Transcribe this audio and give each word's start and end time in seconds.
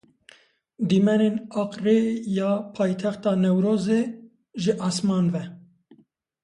Dîmenên 0.89 1.35
Akrêya 1.61 2.51
Paytexta 2.75 3.31
Newrozê 3.43 4.01
ji 4.63 4.71
esman 4.87 5.25
ve. 5.33 5.43